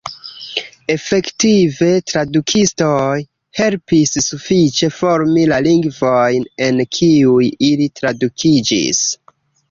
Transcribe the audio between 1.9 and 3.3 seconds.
tradukistoj